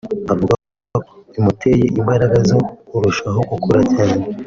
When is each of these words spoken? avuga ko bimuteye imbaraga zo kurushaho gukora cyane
avuga 0.33 0.53
ko 0.91 0.97
bimuteye 1.31 1.85
imbaraga 1.99 2.37
zo 2.49 2.59
kurushaho 2.87 3.39
gukora 3.51 3.81
cyane 3.93 4.21